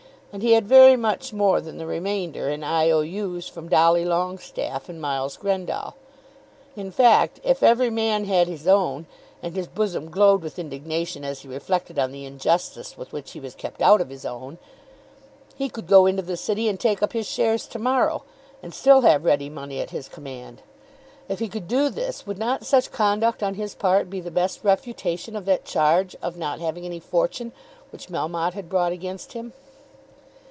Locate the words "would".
22.25-22.37